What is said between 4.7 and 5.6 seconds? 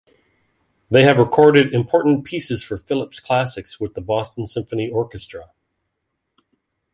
Orchestra.